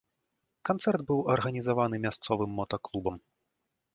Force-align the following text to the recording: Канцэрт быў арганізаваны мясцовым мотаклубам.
Канцэрт 0.69 1.03
быў 1.09 1.19
арганізаваны 1.33 1.97
мясцовым 2.05 2.51
мотаклубам. 2.61 3.17